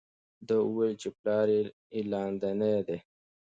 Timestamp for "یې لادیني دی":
1.55-2.97